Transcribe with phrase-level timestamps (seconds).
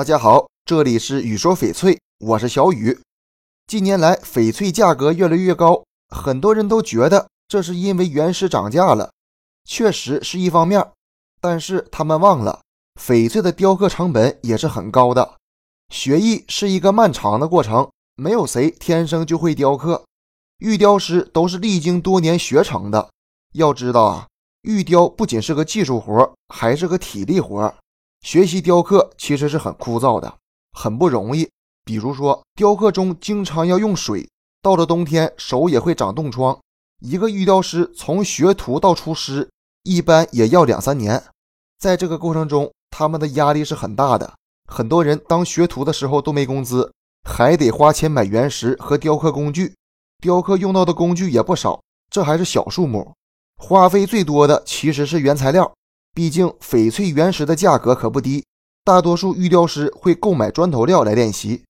[0.00, 2.98] 大家好，这里是雨说翡翠，我是小雨。
[3.66, 9.12] 近年来，翡翠价格越来越高，很多人都觉得这是因为原石涨价了，
[9.66, 10.90] 确实是一方面。
[11.38, 12.62] 但是他们忘了，
[12.98, 15.34] 翡翠的雕刻成本也是很高的。
[15.90, 20.02] 学艺是一个漫长的过程，没有谁天生就会雕刻，
[20.60, 23.10] 玉雕师都是历经多年学成的。
[23.52, 24.28] 要知道啊，
[24.62, 27.74] 玉雕不仅是个技术活，还是个体力活。
[28.22, 30.36] 学习雕刻其实是很枯燥的，
[30.72, 31.48] 很不容易。
[31.84, 34.28] 比如说，雕刻中经常要用水，
[34.62, 36.58] 到了冬天手也会长冻疮。
[37.00, 39.48] 一个玉雕师从学徒到出师，
[39.84, 41.22] 一般也要两三年。
[41.78, 44.34] 在这个过程中，他们的压力是很大的。
[44.68, 46.92] 很多人当学徒的时候都没工资，
[47.28, 49.74] 还得花钱买原石和雕刻工具。
[50.22, 53.14] 雕刻用到的工具也不少，这还是小数目。
[53.56, 55.72] 花费最多的其实是原材料。
[56.12, 58.44] 毕竟翡翠原石的价格可不低，
[58.84, 61.62] 大多数玉雕师会购买砖头料来练习。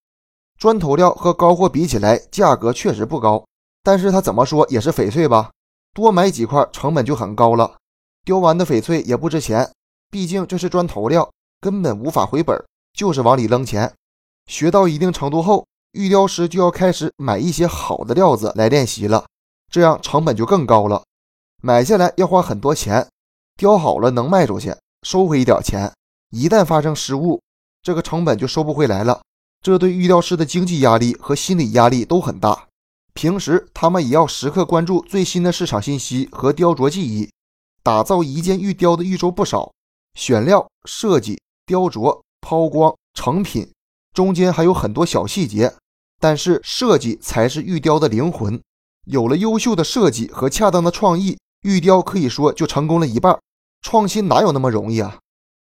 [0.59, 3.45] 砖头料和高货比起来，价格确实不高，
[3.83, 5.51] 但是它怎么说也是翡翠吧，
[5.95, 7.77] 多买几块成本就很高了。
[8.24, 9.71] 雕完的翡翠也不值钱，
[10.11, 11.30] 毕竟这是砖头料，
[11.61, 13.93] 根本无法回本，就是往里扔钱。
[14.46, 19.24] 学到一定程度后，玉雕师就要开始买一些好的料子来练习了，
[19.71, 21.02] 这样成本就更高了，
[21.63, 23.07] 买下来要花很多钱。
[23.61, 25.93] 雕好了能卖出去，收回一点钱。
[26.30, 27.43] 一旦发生失误，
[27.83, 29.21] 这个成本就收不回来了。
[29.61, 32.69] 这对玉雕师的经济压力和心理压力都很大。
[33.13, 37.29] 平时他们也要时刻关注最新的市场信息和雕琢技艺。
[37.83, 39.71] 打造一件玉雕的玉轴不少，
[40.15, 43.71] 选料、设计、雕琢、抛光、成品，
[44.15, 45.74] 中间还有很多小细节。
[46.19, 48.59] 但是设计才是玉雕的灵魂。
[49.05, 53.39] 有了优秀的设计和恰当的创意，玉雕可以说就成功了一半。
[53.83, 55.19] 创新哪有那么容易啊？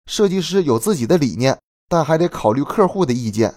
[0.07, 3.55] 设计师有自己的理念，但还得考虑客户的意见。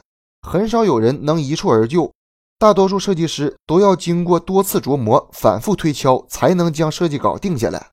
[0.48, 2.14] 很少有人能一蹴而就，
[2.58, 7.92] 大多数设计师都要经过多次琢磨、反复推敲，才能将设计稿定下来。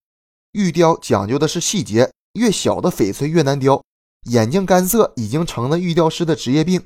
[0.53, 3.83] 玉雕讲究的是细节，越小的翡翠越难雕。
[4.31, 6.83] 眼睛干涩已经成了玉雕师的职业病，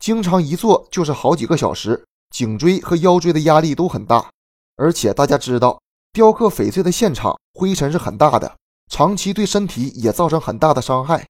[0.00, 4.30] 经常一坐就是好几个小时，颈椎和腰椎的压力都很大。
[4.76, 5.80] 而且大家知道，
[6.12, 8.56] 雕刻翡翠的现场灰尘是很大的。
[8.90, 11.26] 长期对身体也造成很大的伤害。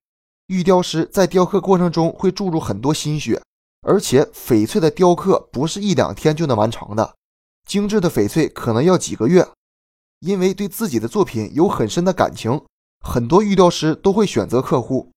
[0.47, 3.41] 玉雕师在雕刻过程中会注入很多心血，
[3.83, 7.15] 而且翡翠的雕刻不是一两天就能完成的，
[7.69, 9.47] 精致的翡翠可能要几个月。
[10.19, 12.61] 因为对自己的作品有很深的感情，
[13.01, 15.11] 很多玉雕师都会选择客户，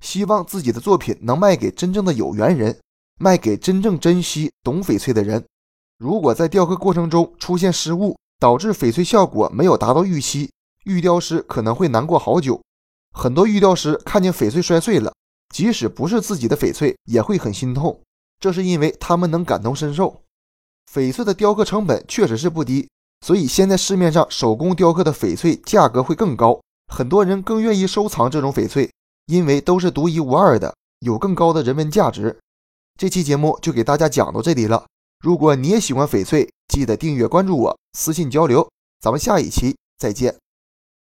[0.00, 2.78] 希望自己的作品能卖给真正的有缘人，
[3.18, 5.44] 卖给真正珍惜、懂翡翠的人。
[5.98, 10.50] 如果在雕刻过程中出现失误，导致翡翠效果没有达到预期，
[10.86, 12.62] 玉雕师可能会难过好久，
[13.12, 15.12] 很多玉雕师看见翡翠摔碎了，
[15.52, 18.00] 即使不是自己的翡翠，也会很心痛。
[18.38, 20.22] 这是因为他们能感同身受。
[20.92, 22.88] 翡翠的雕刻成本确实是不低，
[23.20, 28.88] 所以现在市面上手工雕刻的翡翠价格会更高，很多人更愿意收藏这种翡翠，
[29.26, 32.38] 因为都是独一无二的，有更高的人文价值。
[32.96, 34.86] 这期节目就给大家讲到这里了。
[35.18, 38.68] 如果你也喜欢翡翠，记得订阅关注我，私信交流。
[39.00, 40.36] 咱们下一期再见。